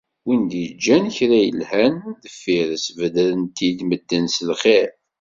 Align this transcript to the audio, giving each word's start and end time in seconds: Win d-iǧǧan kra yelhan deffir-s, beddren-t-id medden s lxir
Win 0.25 0.41
d-iǧǧan 0.51 1.03
kra 1.15 1.37
yelhan 1.41 1.95
deffir-s, 2.23 2.85
beddren-t-id 2.97 3.79
medden 3.89 4.25
s 4.35 4.37
lxir 4.49 4.89